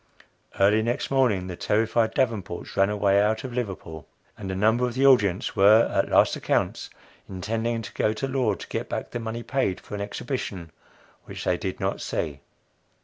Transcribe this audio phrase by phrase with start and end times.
[0.59, 4.95] Early next morning, the terrified Davenports ran away out of Liverpool; and a number of
[4.95, 6.89] the audience were, at last accounts,
[7.29, 10.71] intending to go to law to get back the money paid for an exhibition
[11.25, 12.39] which they did not see.